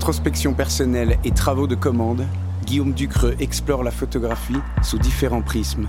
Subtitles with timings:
[0.00, 2.24] Introspection personnelle et travaux de commande,
[2.64, 5.88] Guillaume Ducreux explore la photographie sous différents prismes.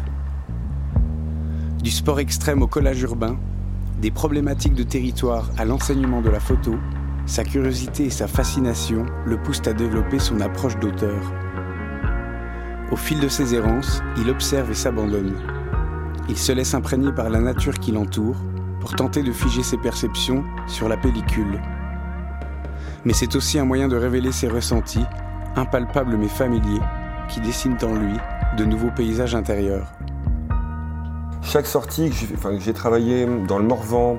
[1.82, 3.38] Du sport extrême au collage urbain,
[4.02, 6.76] des problématiques de territoire à l'enseignement de la photo,
[7.26, 11.32] sa curiosité et sa fascination le poussent à développer son approche d'auteur.
[12.92, 15.38] Au fil de ses errances, il observe et s'abandonne.
[16.28, 18.36] Il se laisse imprégner par la nature qui l'entoure
[18.82, 21.62] pour tenter de figer ses perceptions sur la pellicule.
[23.06, 25.06] Mais c'est aussi un moyen de révéler ses ressentis,
[25.56, 26.82] impalpables mais familiers,
[27.30, 28.18] qui dessinent en lui
[28.58, 29.88] de nouveaux paysages intérieurs.
[31.42, 34.18] Chaque sortie que j'ai travaillé dans le Morvan,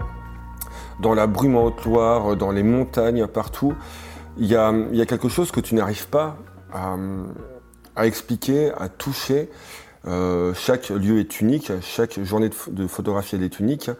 [1.00, 3.74] dans la brume en Haute-Loire, dans les montagnes, partout,
[4.38, 4.72] il y a,
[5.06, 6.36] quelque chose que tu n'arrives pas
[6.72, 9.50] à, expliquer, à toucher.
[10.06, 13.90] Euh, chaque lieu est unique, chaque journée de, photographie est unique.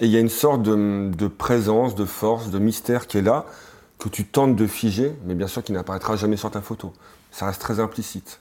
[0.00, 3.44] Et il y a une sorte de, présence, de force, de mystère qui est là,
[4.00, 6.92] que tu tentes de figer, mais bien sûr qui n'apparaîtra jamais sur ta photo.
[7.30, 8.40] Ça reste très implicite.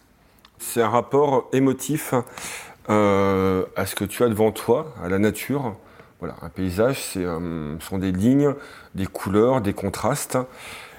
[0.57, 2.13] C'est un rapport émotif
[2.89, 5.75] euh, à ce que tu as devant toi, à la nature.
[6.19, 8.55] Voilà, un paysage, euh, ce sont des lignes,
[8.95, 10.37] des couleurs, des contrastes,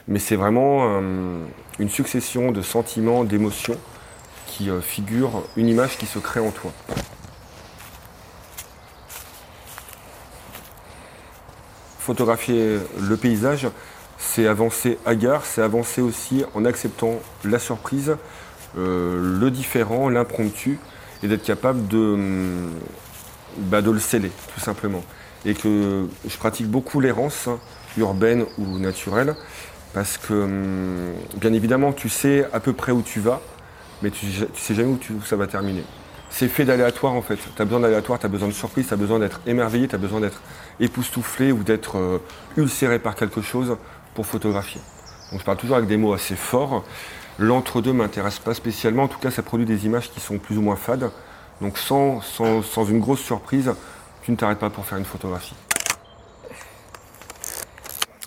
[0.09, 1.45] mais c'est vraiment euh,
[1.79, 3.77] une succession de sentiments, d'émotions
[4.47, 6.73] qui figurent une image qui se crée en toi.
[12.01, 13.69] Photographier le paysage,
[14.21, 18.17] c'est avancer à gare, c'est avancer aussi en acceptant la surprise,
[18.77, 20.79] le différent, l'impromptu,
[21.23, 22.71] et d'être capable de, hum,
[23.57, 25.03] bah, de le sceller, tout simplement.
[25.45, 27.49] Et que je pratique beaucoup l'errance
[27.97, 29.35] urbaine ou naturelle,
[29.93, 33.41] parce que, hum, bien évidemment, tu sais à peu près où tu vas,
[34.03, 35.85] mais tu, ne sais jamais où, ça va terminer.
[36.33, 37.37] C'est fait d'aléatoire en fait.
[37.37, 39.97] Tu as besoin d'aléatoire, tu as besoin de surprise, tu as besoin d'être émerveillé, tu
[39.97, 40.41] as besoin d'être
[40.79, 42.19] époustouflé ou d'être euh,
[42.57, 43.77] ulcéré par quelque chose
[44.15, 44.81] pour photographier.
[45.31, 46.85] Donc je parle toujours avec des mots assez forts.
[47.39, 49.05] L'entre-deux m'intéresse pas spécialement.
[49.05, 51.11] En tout cas, ça produit des images qui sont plus ou moins fades.
[51.61, 53.73] Donc sans, sans, une grosse surprise,
[54.23, 55.55] tu ne t'arrêtes pas pour faire une photographie.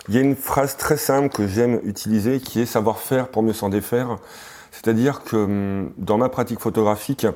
[0.08, 3.42] Il y a une phrase très simple que j'aime utiliser qui est savoir faire pour
[3.42, 4.18] mieux s'en défaire.
[4.70, 7.26] C'est-à-dire que hum, dans ma pratique photographique,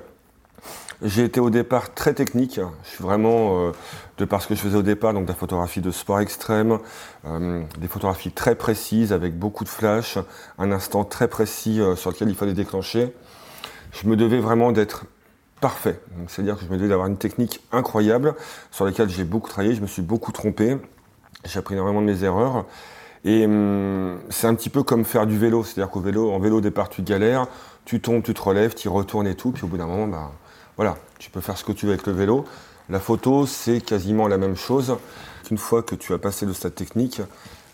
[1.02, 2.60] j'ai été au départ très technique.
[2.84, 3.72] Je suis vraiment, euh,
[4.18, 6.78] de par ce que je faisais au départ, donc de la photographie de sport extrême,
[7.26, 10.18] euh, des photographies très précises avec beaucoup de flash,
[10.58, 13.14] un instant très précis euh, sur lequel il fallait déclencher.
[13.92, 15.04] Je me devais vraiment d'être
[15.60, 16.00] parfait.
[16.28, 18.34] C'est-à-dire que je me devais d'avoir une technique incroyable
[18.70, 20.78] sur laquelle j'ai beaucoup travaillé, je me suis beaucoup trompé,
[21.44, 22.64] j'ai appris énormément de mes erreurs.
[23.24, 26.58] Et hum, c'est un petit peu comme faire du vélo, c'est-à-dire qu'au vélo, en vélo
[26.58, 27.46] au départ tu galères,
[27.84, 30.30] tu tombes, tu te relèves, tu retournes et tout, puis au bout d'un moment, bah,
[30.78, 32.44] voilà, tu peux faire ce que tu veux avec le vélo.
[32.88, 34.96] La photo, c'est quasiment la même chose.
[35.50, 37.20] Une fois que tu as passé de cette technique,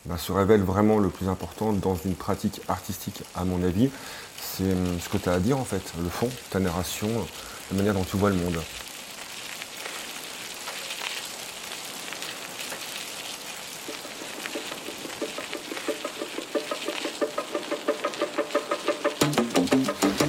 [0.06, 3.90] bah, se révèle vraiment le plus important dans une pratique artistique, à mon avis.
[4.40, 7.08] C'est hum, ce que tu as à dire en fait, le fond, ta narration,
[7.70, 8.58] la manière dont tu vois le monde.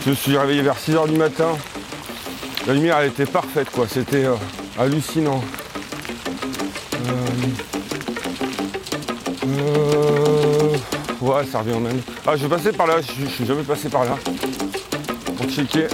[0.05, 1.57] Je suis réveillé vers 6h du matin.
[2.67, 3.85] La lumière, elle était parfaite, quoi.
[3.87, 4.33] C'était euh,
[4.79, 5.43] hallucinant.
[6.95, 7.25] Euh,
[9.47, 10.77] euh,
[11.21, 12.01] ouais, ça revient même.
[12.25, 12.95] Ah, je vais passer par là.
[13.01, 14.17] Je, suis jamais passé par là.
[15.37, 15.87] Pour checker.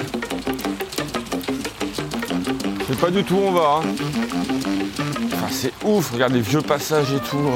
[2.79, 3.81] Je sais pas du tout où on va.
[3.83, 5.47] Hein.
[5.49, 6.11] c'est ouf.
[6.13, 7.51] Regarde les vieux passages et tout.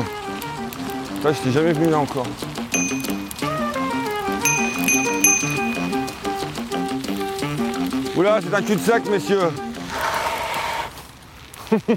[1.23, 2.27] je j'étais jamais venu là encore.
[8.15, 9.39] Oula, c'est un cul-de-sac, messieurs.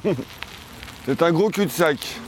[1.06, 2.18] c'est un gros cul-de-sac.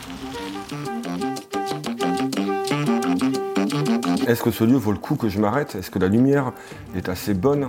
[4.28, 5.74] Est-ce que ce lieu vaut le coup que je m'arrête?
[5.74, 6.52] Est-ce que la lumière
[6.94, 7.68] est assez bonne?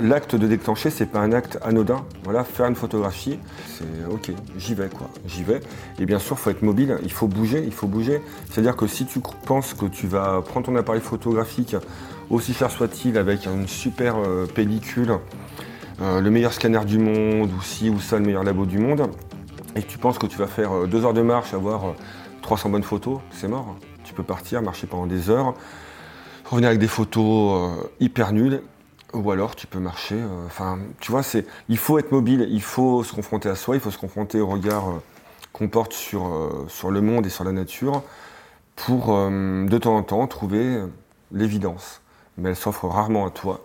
[0.00, 2.02] L'acte de déclencher, c'est pas un acte anodin.
[2.24, 5.60] Voilà, faire une photographie, c'est ok, j'y vais quoi, j'y vais.
[5.98, 8.22] Et bien sûr, il faut être mobile, il faut bouger, il faut bouger.
[8.50, 11.76] C'est-à-dire que si tu penses que tu vas prendre ton appareil photographique,
[12.30, 15.18] aussi cher soit-il, avec une super euh, pellicule,
[16.00, 19.10] euh, le meilleur scanner du monde, ou si ou ça, le meilleur labo du monde,
[19.74, 21.94] et tu penses que tu vas faire euh, deux heures de marche, avoir
[22.42, 23.76] 300 bonnes photos, c'est mort.
[24.04, 25.54] Tu peux partir, marcher pendant des heures,
[26.44, 27.70] revenir avec des photos
[28.00, 28.62] hyper nulles,
[29.12, 30.16] ou alors tu peux marcher.
[30.46, 33.80] Enfin, tu vois, c'est, il faut être mobile, il faut se confronter à soi, il
[33.80, 34.84] faut se confronter au regard
[35.52, 38.02] qu'on porte sur, sur le monde et sur la nature
[38.76, 40.82] pour de temps en temps trouver
[41.32, 42.00] l'évidence.
[42.38, 43.60] Mais elle s'offre rarement à toi.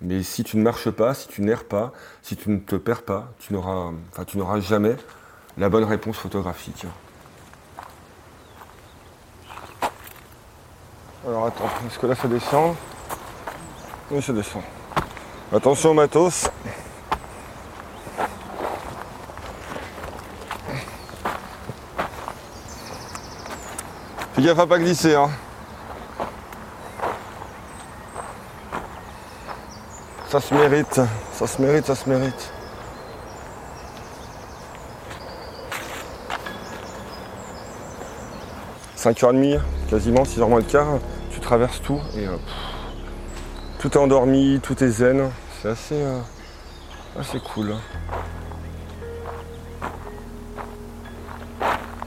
[0.00, 1.92] Mais si tu ne marches pas, si tu n'erres pas,
[2.22, 4.96] si tu ne te perds pas, tu n'auras, enfin, tu n'auras jamais
[5.56, 6.84] la bonne réponse photographique.
[11.26, 12.76] Alors attends, est-ce que là ça descend
[14.10, 14.62] Oui, ça descend.
[15.52, 16.48] Attention matos.
[24.34, 25.14] Fais gaffe à pas glisser.
[25.14, 25.30] Hein.
[30.28, 31.00] Ça se mérite,
[31.32, 32.52] ça se mérite, ça se mérite.
[38.96, 40.98] «5h30, quasiment 6h moins le quart,
[41.30, 42.36] tu traverses tout et euh,
[43.78, 45.30] tout est endormi, tout est zen.
[45.62, 46.18] C'est assez, euh,
[47.16, 47.76] assez cool.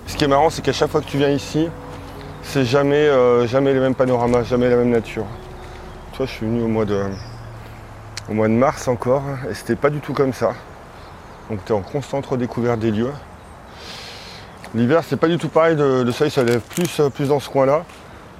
[0.07, 1.69] Ce qui est marrant, c'est qu'à chaque fois que tu viens ici,
[2.44, 5.25] c'est jamais, euh, jamais les mêmes panoramas, jamais la même nature.
[6.12, 7.01] Toi, je suis venu au mois de,
[8.30, 10.54] au mois de mars encore, et c'était pas du tout comme ça.
[11.50, 13.12] Donc tu es en constante redécouverte des lieux.
[14.76, 17.86] L'hiver, c'est pas du tout pareil, le soleil se lève plus, plus dans ce coin-là.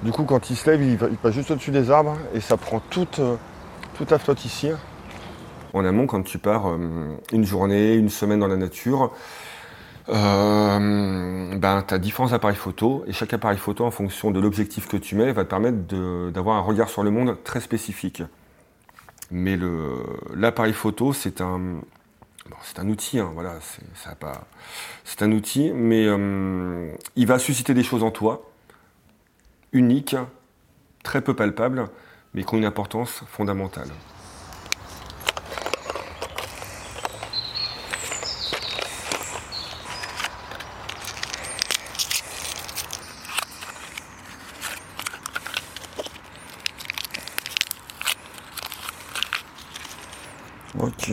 [0.02, 2.80] Du coup, quand il se lève, il, passe juste au-dessus des arbres et ça prend
[2.88, 3.20] toute,
[3.98, 4.70] toute la flotte ici.
[5.72, 9.12] En amont, quand tu pars euh, une journée, une semaine dans la nature,
[10.08, 14.88] euh, ben, tu as différents appareils photo et chaque appareil photo, en fonction de l'objectif
[14.88, 15.76] que tu mets, va te permettre
[16.30, 18.22] d'avoir un regard sur le monde très spécifique.
[19.30, 19.58] Mais
[20.34, 21.80] l'appareil photo, c'est un,
[22.62, 23.58] c'est un outil, hein, voilà,
[25.04, 28.50] c'est un outil, mais euh, il va susciter des choses en toi,
[29.72, 30.16] uniques,
[31.02, 31.88] très peu palpables,
[32.34, 33.88] mais qui ont une importance fondamentale.
[50.82, 51.12] Ok.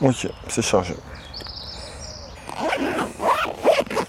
[0.00, 0.94] Ok, c'est chargé.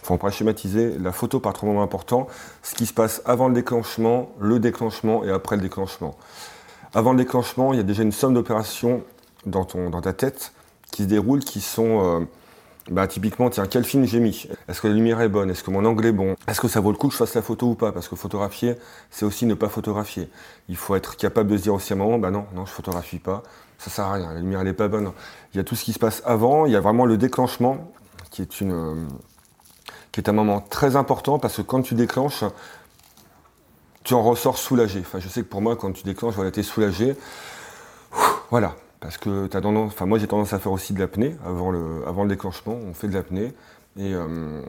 [0.03, 2.27] Faut pas schématiser la photo par trois moments importants,
[2.61, 6.15] ce qui se passe avant le déclenchement, le déclenchement et après le déclenchement.
[6.95, 9.03] Avant le déclenchement, il y a déjà une somme d'opérations
[9.45, 10.53] dans, dans ta tête
[10.91, 12.25] qui se déroulent, qui sont euh,
[12.91, 14.47] bah, typiquement, tiens, quel film j'ai mis?
[14.67, 15.49] Est-ce que la lumière est bonne?
[15.49, 16.35] Est-ce que mon angle est bon?
[16.47, 17.91] Est-ce que ça vaut le coup que je fasse la photo ou pas?
[17.91, 18.75] Parce que photographier,
[19.09, 20.29] c'est aussi ne pas photographier.
[20.69, 22.71] Il faut être capable de se dire aussi à un moment, bah non, non, je
[22.71, 23.41] photographie pas.
[23.79, 25.11] Ça sert à rien, la lumière elle n'est pas bonne.
[25.53, 27.91] Il y a tout ce qui se passe avant, il y a vraiment le déclenchement,
[28.29, 28.95] qui est, une, euh,
[30.11, 32.43] qui est un moment très important parce que quand tu déclenches,
[34.03, 34.99] tu en ressors soulagé.
[34.99, 37.15] Enfin, je sais que pour moi, quand tu déclenches, voilà, tu es soulagé.
[38.49, 41.71] Voilà, parce que as tendance, enfin moi j'ai tendance à faire aussi de l'apnée avant
[41.71, 43.53] le, avant le déclenchement, on fait de l'apnée.
[43.97, 44.61] Et, euh,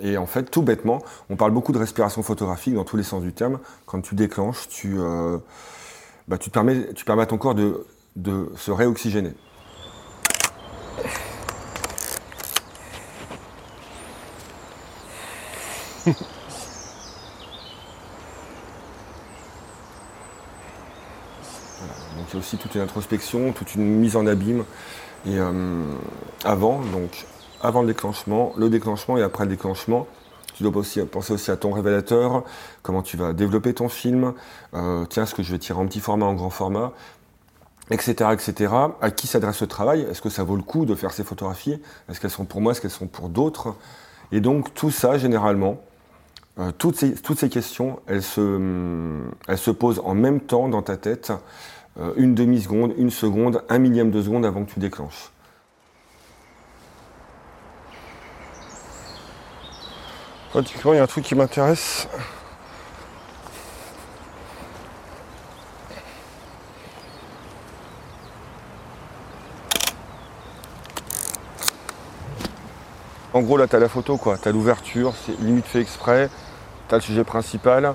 [0.00, 3.22] et, en fait, tout bêtement, on parle beaucoup de respiration photographique dans tous les sens
[3.22, 3.58] du terme.
[3.84, 5.36] Quand tu déclenches, tu, euh,
[6.26, 9.34] bah, permets, tu permets à ton corps de se réoxygéner.
[22.34, 24.64] A aussi toute une introspection, toute une mise en abîme.
[25.26, 25.82] Et euh,
[26.44, 27.26] avant, donc
[27.62, 30.06] avant le déclenchement, le déclenchement et après le déclenchement,
[30.54, 32.44] tu dois aussi, penser aussi à ton révélateur,
[32.82, 34.34] comment tu vas développer ton film.
[34.74, 36.92] Euh, tiens, est-ce que je vais tirer en petit format, en grand format
[37.90, 38.72] etc., etc.
[39.00, 40.02] À qui s'adresse ce travail?
[40.02, 41.80] Est-ce que ça vaut le coup de faire ces photographies?
[42.08, 42.72] Est-ce qu'elles sont pour moi?
[42.72, 43.74] Est-ce qu'elles sont pour d'autres?
[44.30, 45.82] Et donc tout ça, généralement,
[46.58, 50.82] euh, toutes, ces, toutes, ces, questions, elles se, elles se, posent en même temps dans
[50.82, 51.32] ta tête,
[52.16, 55.30] une demi-seconde, une seconde, un millième de seconde avant que tu déclenches.
[60.50, 62.08] Pratiquement, il y a un truc qui m'intéresse.
[73.32, 74.36] En gros, là, tu as la photo, quoi.
[74.36, 76.28] Tu as l'ouverture, c'est limite fait exprès.
[76.88, 77.94] Tu as le sujet principal,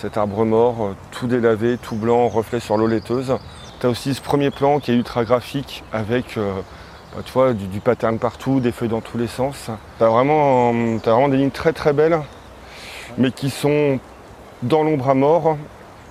[0.00, 3.36] cet arbre mort, euh, tout délavé, tout blanc, reflet sur l'eau laiteuse.
[3.80, 6.52] Tu as aussi ce premier plan qui est ultra graphique avec euh,
[7.34, 9.70] bah, du, pattern partout, des feuilles dans tous les sens.
[9.98, 12.18] Tu as, vraiment, as vraiment des lignes très très belles,
[13.18, 13.98] mais qui sont
[14.62, 15.56] dans l'ombre à mort.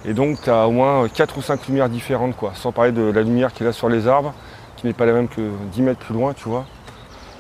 [0.06, 2.54] Et donc tu as au moins 4 ou 5 lumières différentes, quoi.
[2.56, 4.34] Sans parler de la lumière qui est là sur les arbres,
[4.78, 6.66] qui n'est pas la même que 10 mètres plus loin, tu vois.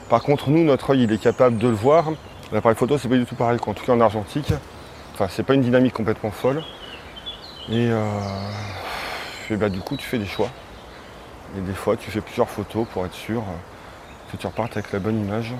[0.09, 2.11] Par contre, nous, notre œil, il est capable de le voir.
[2.51, 4.53] L'appareil photo, c'est pas du tout pareil, en tout cas en argentique.
[5.13, 6.63] Enfin, c'est pas une dynamique complètement folle.
[7.69, 7.99] Et, euh,
[9.51, 10.49] bah, du coup, tu fais des choix.
[11.55, 13.43] Et des fois, tu fais plusieurs photos pour être sûr
[14.31, 15.53] que tu repartes avec la bonne image.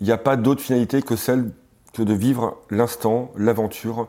[0.00, 1.50] Il n'y a pas d'autre finalité que celle
[1.92, 4.08] que de vivre l'instant, l'aventure.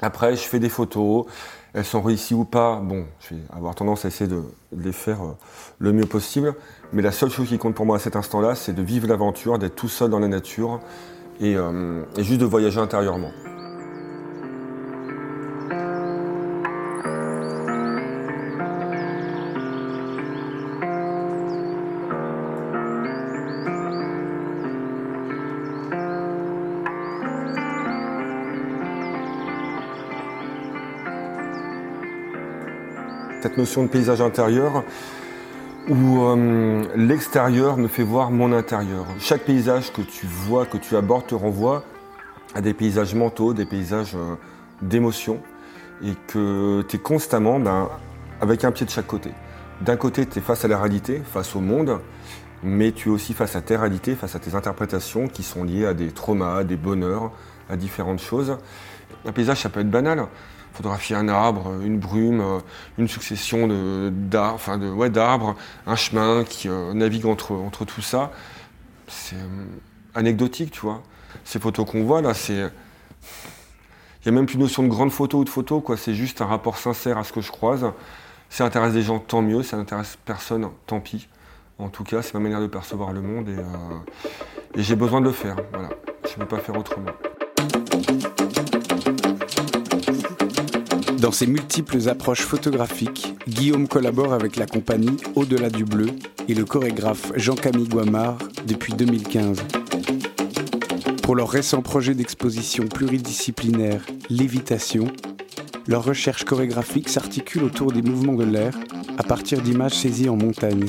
[0.00, 1.26] Après, je fais des photos,
[1.74, 2.76] elles sont réussies ou pas.
[2.76, 5.36] Bon, je vais avoir tendance à essayer de, les faire euh,
[5.78, 6.54] le mieux possible.
[6.92, 9.58] Mais la seule chose qui compte pour moi à cet instant-là, c'est de vivre l'aventure,
[9.58, 10.80] d'être tout seul dans la nature
[11.40, 13.30] et, euh, et juste de voyager intérieurement.
[33.58, 34.84] Notion de paysage intérieur
[35.88, 39.04] où euh, l'extérieur me fait voir mon intérieur.
[39.18, 41.82] Chaque paysage que tu vois, que tu abordes, te renvoie
[42.54, 44.36] à des paysages mentaux, des paysages euh,
[44.80, 45.40] d'émotions,
[46.04, 47.88] et que tu es constamment ben,
[48.40, 49.30] avec un pied de chaque côté.
[49.80, 51.98] D'un côté, tu es face à la réalité, face au monde,
[52.62, 55.86] mais tu es aussi face à tes réalités, face à tes interprétations qui sont liées
[55.86, 57.32] à des traumas, à des bonheurs,
[57.68, 58.56] à différentes choses.
[59.26, 60.28] Un paysage, ça peut être banal
[60.72, 62.58] photographier un arbre, une brume, euh,
[62.98, 63.66] une succession
[64.10, 68.30] d'arbres, de, un chemin qui euh, navigue entre, entre tout ça.
[69.06, 69.64] C'est euh,
[70.14, 71.02] anecdotique, tu vois.
[71.44, 72.70] Ces photos qu'on voit là, c'est.
[74.24, 75.96] Il n'y a même plus de notion de grande photo ou de photo, quoi.
[75.96, 77.86] C'est juste un rapport sincère à ce que je croise.
[78.50, 79.62] Ça intéresse des gens, tant mieux.
[79.62, 81.28] Ça n'intéresse personne, tant pis.
[81.78, 85.26] En tout cas, c'est ma manière de percevoir le monde et, et j'ai besoin de
[85.26, 85.56] le faire.
[85.72, 85.90] Voilà.
[86.24, 87.12] Je ne peux pas faire autrement.
[91.18, 96.06] Dans ses multiples approches photographiques, Guillaume collabore avec la compagnie Au-delà du bleu
[96.48, 99.58] et le chorégraphe Jean-Camille Guamard depuis 2015.
[101.22, 105.08] Pour leur récent projet d'exposition pluridisciplinaire Lévitation,
[105.88, 108.74] leur recherche chorégraphique s'articule autour des mouvements de l'air
[109.18, 110.86] à partir d'images saisies en montagne.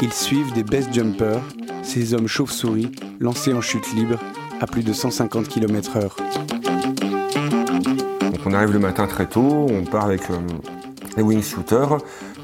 [0.00, 1.42] Ils suivent des best jumpers,
[1.82, 4.18] ces hommes chauves-souris lancés en chute libre
[4.58, 6.55] à plus de 150 km/h
[8.46, 10.38] on arrive le matin très tôt, on part avec euh,
[11.16, 11.98] les wingsuiters,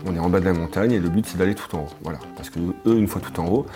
[0.05, 1.89] on est en bas de la montagne et le but c'est d'aller tout en haut.
[2.03, 2.19] Voilà.
[2.37, 3.67] Parce que eux, une fois tout en haut,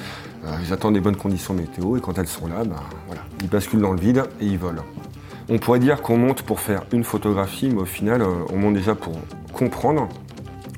[0.45, 2.65] euh, ils attendent des bonnes conditions météo et quand elles sont là,
[3.07, 4.83] voilà, ils basculent dans le vide et ils volent.
[5.49, 8.75] On pourrait dire qu'on monte pour faire une photographie, mais au final, euh, on monte
[8.75, 9.13] déjà pour
[9.53, 10.09] comprendre,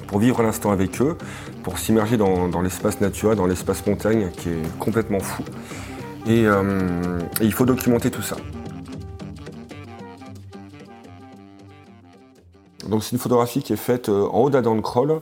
[0.06, 1.16] pour vivre l'instant avec eux,
[1.62, 5.42] pour s'immerger dans, l'espace naturel, dans l'espace montagne qui est complètement fou.
[6.26, 6.46] et
[7.40, 8.36] il faut documenter tout ça.
[12.88, 15.20] Donc c'est une photographie qui est faite euh, en haut d'Adam Kroll.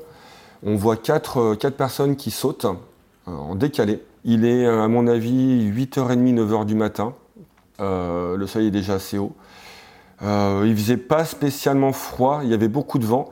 [0.64, 4.02] On voit quatre, euh, personnes qui sautent euh, en décalé.
[4.24, 7.14] Il est à mon avis 8h30, 9h du matin.
[7.78, 9.32] le soleil est déjà assez haut.
[10.20, 13.30] il faisait pas spécialement froid, il y avait beaucoup de vent.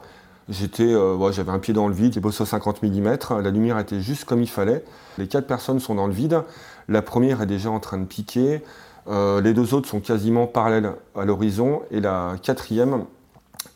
[0.49, 0.95] J'étais,
[1.33, 4.25] j'avais un pied dans le vide, j'ai bossé à 50 mm, la lumière était juste
[4.25, 4.85] comme il fallait.
[5.19, 6.43] Les quatre personnes sont dans le vide.
[6.87, 8.63] La première est déjà en train de piquer.
[9.09, 11.83] les deux autres sont quasiment parallèles à l'horizon.
[11.91, 13.05] Et la quatrième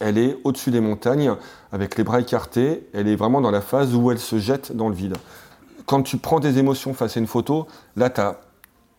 [0.01, 1.35] elle est au-dessus des montagnes,
[1.73, 4.89] avec les bras écartés, elle est vraiment dans la phase où elle se jette dans
[4.89, 5.17] le vide.
[5.87, 8.41] Quand tu prends des émotions face à une photo, là, tu as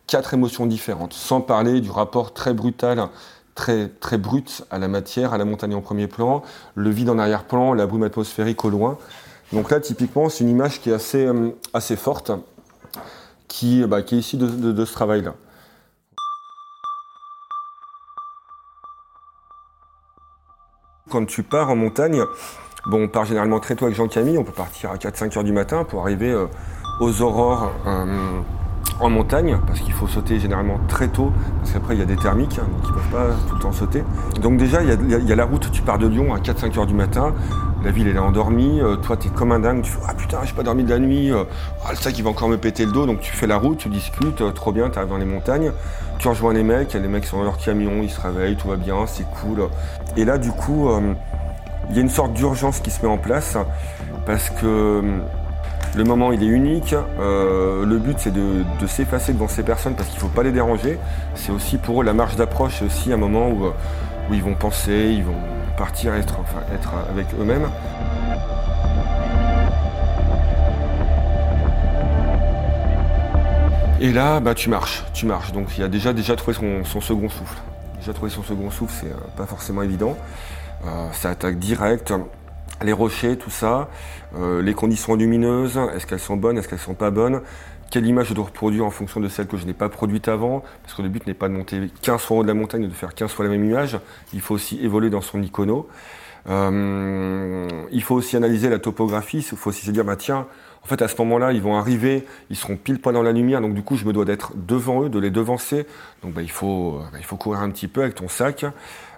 [0.06, 3.08] quatre émotions différentes, sans parler du rapport très brutal,
[3.54, 6.42] très, très brut à la matière, à la montagne en premier plan,
[6.74, 8.98] le vide en arrière-plan, la brume atmosphérique au loin.
[9.52, 12.32] Donc là, typiquement, c'est une image qui est assez, euh, forte,
[13.48, 15.34] qui, bah, qui est issue de ce travail-là.
[21.10, 22.22] Quand tu pars en montagne,
[22.86, 25.52] bon, on part généralement très tôt avec Jean-Camille, on peut partir à 4-5 heures du
[25.52, 26.46] matin pour arriver euh,
[27.00, 28.40] aux aurores euh,
[29.00, 32.14] en montagne, parce qu'il faut sauter généralement très tôt, parce qu'après il y a des
[32.14, 34.04] thermiques, hein, donc ils ne peuvent pas tout le temps sauter.
[34.40, 36.94] Donc déjà, il y, a, la route, tu pars de Lyon à 4-5 heures du
[36.94, 37.34] matin,
[37.84, 40.14] la ville elle est endormie, euh, toi tu es comme un dingue, tu fais Ah
[40.14, 42.84] putain, j'ai pas dormi de la nuit, ah, le sac il va encore me péter
[42.84, 45.24] le dos, donc tu fais la route, tu discutes, trop bien, tu arrives dans les
[45.24, 45.72] montagnes,
[46.20, 48.76] tu rejoins les mecs, les mecs sont dans leur camion, ils se réveillent, tout va
[48.76, 49.68] bien, c'est cool.
[50.18, 51.14] Et là, du coup, euh,
[51.88, 53.56] il y a une sorte d'urgence qui se met en place
[54.26, 55.02] parce que euh,
[55.96, 56.94] le moment il est unique.
[57.18, 60.52] Euh, le but c'est de, s'effacer devant ces personnes parce qu'il ne faut pas les
[60.52, 60.98] déranger.
[61.34, 64.54] C'est aussi pour eux la marche d'approche, c'est aussi un moment où, où, ils vont
[64.54, 65.32] penser, ils vont
[65.80, 67.66] partir, être, enfin, être avec eux-mêmes.
[74.02, 75.52] Et là, bah, tu marches, tu marches.
[75.52, 77.56] Donc il a déjà, déjà trouvé son, second souffle.
[77.98, 80.18] Déjà trouvé son second souffle, c'est euh, pas forcément évident.
[80.84, 82.12] Euh, ça attaque direct.
[82.82, 83.88] Les rochers, tout ça,
[84.38, 87.40] euh, les conditions lumineuses, est-ce qu'elles sont bonnes, est-ce qu'elles sont pas bonnes?
[87.90, 90.62] Quelle image je dois reproduire en fonction de celle que je n'ai pas produite avant
[90.82, 92.84] Parce que le but n'est pas de monter 15 fois en haut de la montagne
[92.84, 93.98] et de faire 15 fois la même image.
[94.32, 95.88] Il faut aussi évoluer dans son icono.
[96.46, 100.46] il faut aussi analyser la topographie, il faut aussi se dire, bah tiens,
[100.82, 103.60] en fait, à ce moment-là, ils vont arriver, ils seront pile poil dans la lumière,
[103.60, 105.86] donc du coup, je me dois d'être devant eux, de les devancer.
[106.22, 108.64] Donc, bah, il, faut, bah, il faut courir un petit peu avec ton sac.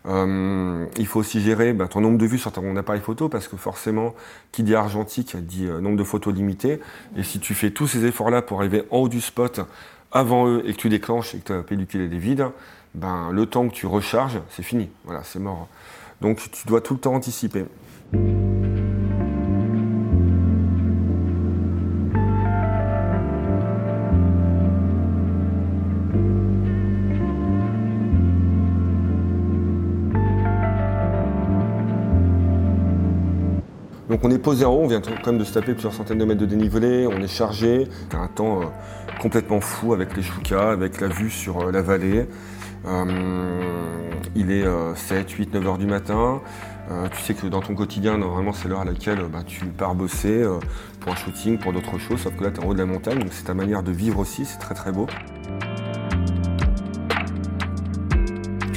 [0.07, 3.49] Euh, il faut aussi gérer bah, ton nombre de vues sur ton appareil photo, parce
[3.49, 4.15] que forcément,
[4.51, 6.81] qui dit argentique dit euh, nombre de photos limité.
[7.17, 9.61] Et si tu fais tous ces efforts-là pour arriver en haut du spot
[10.11, 12.47] avant eux et que tu déclenches et que ta pellicule est vide,
[12.95, 14.91] ben, le temps que tu recharges, c'est fini.
[15.05, 15.69] Voilà, c'est mort.
[16.21, 17.65] Donc, tu dois tout le temps anticiper.
[34.25, 36.25] On est posé en haut, on vient quand même de se taper plusieurs centaines de
[36.25, 38.67] mètres de dénivelé, on est chargé, a un temps euh,
[39.21, 42.29] complètement fou avec les choukas, avec la vue sur euh, la vallée.
[42.87, 43.61] Euh,
[44.37, 44.65] il est
[44.95, 46.41] 7, 8, 9 heures du matin.
[47.13, 50.45] tu sais que dans ton quotidien, normalement, c'est l'heure à laquelle bah, tu pars bosser
[51.01, 52.87] pour un shooting, pour d'autres choses, sauf que là, tu es en haut de la
[52.87, 55.07] montagne, donc c'est ta manière de vivre aussi, c'est très très beau.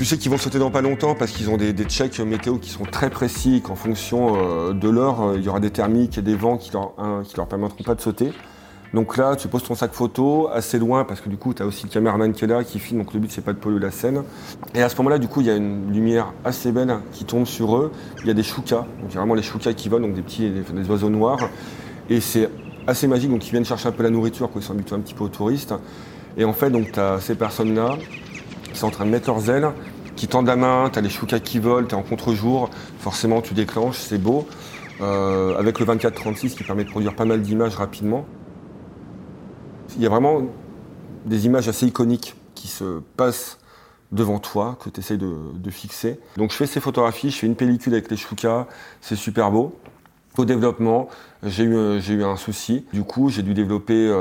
[0.06, 2.70] Tu sais qu'ils vont sauter dans pas longtemps parce qu'ils ont des, checks météo qui
[2.70, 6.22] sont très précis, qu'en fonction euh, de l'heure, euh, il y aura des thermiques et
[6.22, 6.94] des vents qui leur,
[7.24, 8.32] qui leur permettront pas de sauter.
[8.94, 11.66] Donc là, tu poses ton sac photo assez loin parce que du coup, tu as
[11.66, 13.80] aussi le caméraman qui est là, qui filme, donc le but c'est pas de polluer
[13.80, 14.22] la scène.
[14.76, 17.48] Et à ce moment-là, du coup, il y a une lumière assez belle qui tombe
[17.48, 17.92] sur eux.
[18.22, 20.16] Il y a des choukas, donc il y a vraiment les choukas qui volent, donc
[20.16, 21.50] des petits des, oiseaux noirs.
[22.12, 22.48] Et c'est
[22.86, 25.00] assez magique, donc ils viennent chercher un peu la nourriture, quoi, ils sont habitués un
[25.00, 25.74] petit peu aux touristes.
[26.38, 27.98] Et en fait, donc tu as ces personnes-là
[28.76, 29.72] qui sont en train de mettre leurs ailes,
[30.18, 33.42] qui tendent la main, tu as les choukas qui volent, tu es en contre-jour, forcément
[33.42, 34.46] tu déclenches, c'est beau.
[35.02, 38.26] Euh, avec le 24-36 qui permet de produire pas mal d'images rapidement.
[39.96, 40.42] Il y a vraiment
[41.26, 43.60] des images assez iconiques qui se passent
[44.12, 46.20] devant toi, que tu essayes de, fixer.
[46.36, 48.68] Donc je fais ces photographies, je fais une pellicule avec les choukas,
[49.00, 49.78] c'est super beau.
[50.38, 51.08] Au développement,
[51.44, 52.86] j'ai eu, eu un souci.
[52.92, 54.14] Du coup, j'ai dû développer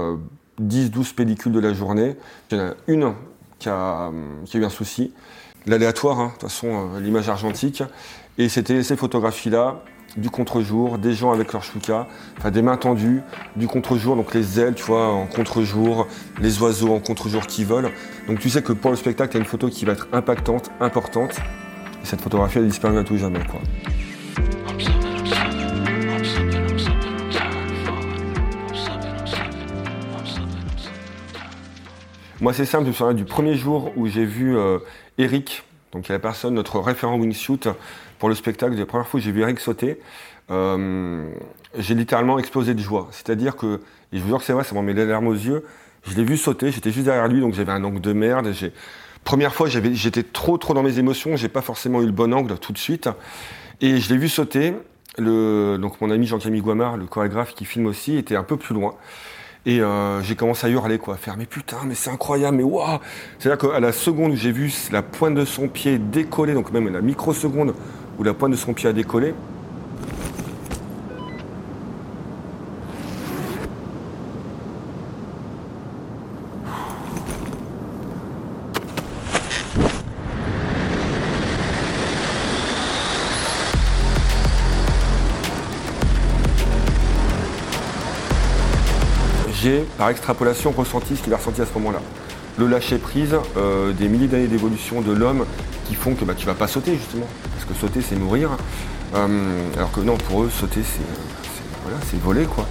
[0.60, 2.16] 10-12 euh, pellicules de la journée.
[2.50, 3.14] Il y en a une
[3.64, 5.12] qui a, eu un souci.
[5.66, 7.82] L'aléatoire, hein, de toute façon, euh, l'image argentique.
[8.36, 9.80] Et c'était ces photographies-là,
[10.16, 12.06] du contre-jour, des gens avec leur chouka,
[12.38, 13.22] enfin des mains tendues,
[13.56, 16.06] du contre-jour, donc les ailes, tu vois, en contre-jour,
[16.40, 17.90] les oiseaux en contre-jour qui volent.
[18.28, 20.70] Donc tu sais que pour le spectacle, tu as une photo qui va être impactante,
[20.80, 21.36] importante.
[22.02, 23.60] Et cette photographie, elle disparaît à tout jamais, quoi.
[32.44, 34.78] Moi, c'est simple, je me souviens du premier jour où j'ai vu euh,
[35.16, 37.70] Eric, donc la personne, notre référent wingsuit
[38.18, 38.76] pour le spectacle.
[38.76, 39.98] La première fois que j'ai vu Eric sauter,
[40.50, 41.26] euh,
[41.78, 43.08] j'ai littéralement explosé de joie.
[43.12, 43.80] C'est-à-dire que,
[44.12, 45.64] et je vous jure que c'est vrai, ça m'en met les larmes aux yeux,
[46.06, 48.52] je l'ai vu sauter, j'étais juste derrière lui, donc j'avais un angle de merde.
[49.24, 52.58] Première fois, j'étais trop trop dans mes émotions, j'ai pas forcément eu le bon angle
[52.58, 53.08] tout de suite.
[53.80, 54.74] Et je l'ai vu sauter.
[55.16, 58.96] Donc mon ami Jean-Camille Guamard, le chorégraphe qui filme aussi, était un peu plus loin.
[59.66, 62.62] Et euh, j'ai commencé à hurler, quoi, à faire mais putain, mais c'est incroyable, mais
[62.62, 62.98] waouh.
[63.38, 66.92] C'est-à-dire qu'à la seconde où j'ai vu la pointe de son pied décoller, donc même
[66.92, 67.74] la microseconde
[68.18, 69.34] où la pointe de son pied a décollé,
[90.04, 92.00] par extrapolation, ressenti ce qu'il a ressenti à ce moment-là.
[92.58, 95.46] Le lâcher prise euh, des milliers d'années d'évolution de l'homme
[95.86, 98.50] qui font que bah, tu vas pas sauter justement, parce que sauter c'est mourir,
[99.14, 102.66] euh, alors que non, pour eux, sauter c'est voler quoi.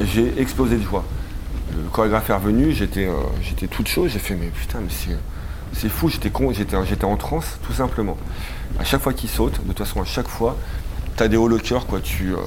[0.00, 1.04] J'ai explosé de joie
[1.76, 3.12] le chorégraphe est revenu, j'étais, euh,
[3.42, 5.16] j'étais toute chaude, j'ai fait mais putain mais c'est,
[5.74, 8.16] fou, j'étais con, j'étais, en transe tout simplement.
[8.78, 10.56] À chaque fois qu'il saute, de toute façon à chaque fois,
[11.16, 12.34] t'as des hauts le cœur quoi, tu.
[12.34, 12.38] Euh,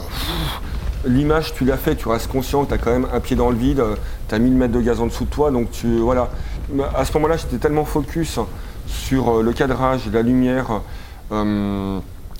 [1.05, 3.57] l'image tu l'as fait, tu restes conscient que t'as quand même un pied dans le
[3.57, 3.83] vide,
[4.27, 5.97] t'as 1000 mètres de gaz en dessous de toi, donc tu.
[5.99, 6.29] Voilà.
[6.95, 8.39] À ce moment-là j'étais tellement focus
[8.87, 10.81] sur euh, le cadrage, la lumière.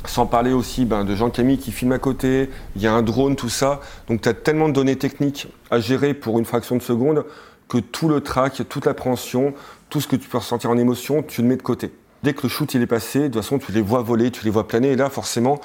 [0.05, 3.35] Sans parler aussi ben, de Jean-Camille qui filme à côté, il y a un drone,
[3.35, 3.81] tout ça.
[4.07, 7.25] Donc tu as tellement de données techniques à gérer pour une fraction de seconde
[7.67, 9.53] que tout le track, toute l'appréhension,
[9.89, 11.93] tout ce que tu peux ressentir en émotion, tu le mets de côté.
[12.23, 14.43] Dès que le shoot il est passé, de toute façon tu les vois voler, tu
[14.43, 15.59] les vois planer, et là forcément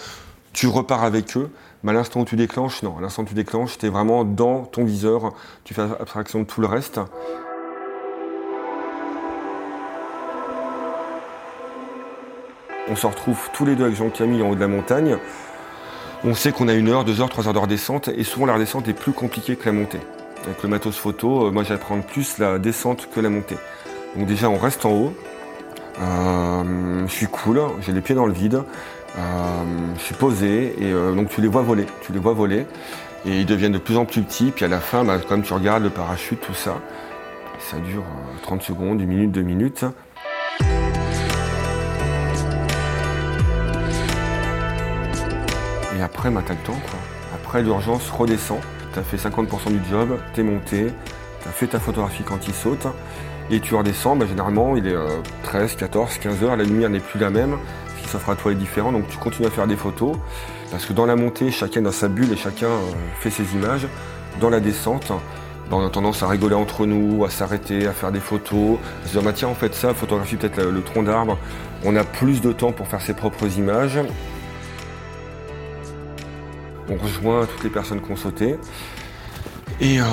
[0.53, 1.51] tu repars avec eux.
[1.83, 4.25] Mais à l'instant où tu déclenches, non, à l'instant où tu déclenches, tu es vraiment
[4.25, 5.33] dans ton viseur,
[5.65, 7.01] tu fais abstraction de tout le reste.
[12.89, 15.17] On se retrouve tous les deux avec Jean-Camille en haut de la montagne.
[16.25, 18.55] On sait qu'on a une heure, deux heures, trois heures de redescente et souvent la
[18.55, 20.01] redescente est plus compliquée que la montée.
[20.45, 23.57] Avec le matos photo, euh, moi j'apprends plus la descente que la montée.
[24.17, 25.15] Donc déjà on reste en haut,
[26.01, 28.63] euh, je suis cool, j'ai les pieds dans le vide,
[29.19, 29.63] euh,
[29.97, 32.67] je suis posé et donc tu les vois voler, tu les vois voler
[33.25, 34.51] et ils deviennent de plus en plus petits.
[34.51, 36.81] Puis à la fin, bah, comme tu regardes le parachute, tout ça,
[37.59, 38.05] ça dure
[38.43, 39.85] 30 secondes, une minute, deux minutes.
[45.97, 46.73] Et après, bah, t'as le temps.
[46.73, 46.99] Quoi.
[47.35, 48.61] Après, l'urgence redescend.
[48.93, 50.89] Tu as fait 50% du job, t'es monté,
[51.43, 52.87] tu as fait ta photographie quand il saute.
[53.53, 54.97] Et tu redescends, bah, généralement, il est
[55.43, 57.59] 13, 14, 15 heures, la lumière n'est plus la même.
[57.95, 60.17] Ce qui s'offre à toi est différent, donc tu continues à faire des photos.
[60.71, 63.87] Parce que dans la montée, chacun dans sa bulle et chacun euh, fait ses images.
[64.41, 65.13] Dans la descente,
[65.71, 69.09] bah, on a tendance à rigoler entre nous, à s'arrêter, à faire des photos, à
[69.09, 71.37] se dire bah, tiens en fait ça, photographie peut-être le, le tronc d'arbre.
[71.85, 74.01] On a plus de temps pour faire ses propres images
[76.93, 78.57] on rejoint toutes les personnes qui ont sauté.
[79.83, 80.05] Et euh,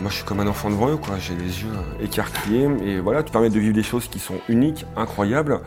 [0.00, 1.18] moi je suis comme un enfant devant eux, quoi.
[1.18, 2.68] j'ai les yeux écarquillés.
[2.84, 5.60] Et voilà, tu permets de vivre des choses qui sont uniques, incroyables,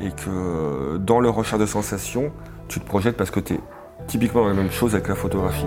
[0.00, 2.32] et que dans leur recherche de sensations,
[2.66, 3.60] tu te projettes parce que tu es
[4.08, 5.66] typiquement la même chose avec la photographie.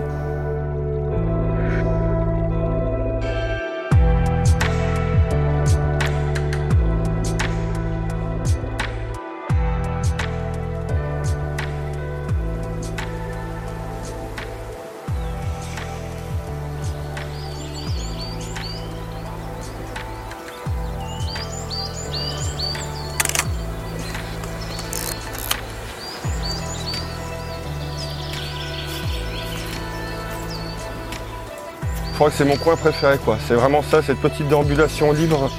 [32.30, 33.38] C'est mon coin préféré quoi.
[33.46, 35.50] C'est vraiment ça, cette petite déambulation libre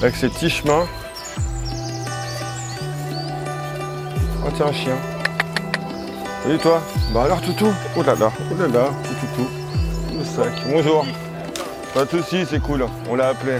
[0.00, 0.86] avec ces petits chemins.
[4.46, 4.96] Oh tiens un chien.
[6.42, 6.80] Salut toi?
[7.12, 7.72] Bah alors toutou?
[7.96, 9.48] Oh là là, oh là là, toutou.
[10.16, 10.52] Le sac.
[10.70, 11.04] Bonjour.
[11.94, 13.58] Pas de soucis, c'est cool, on l'a appelé.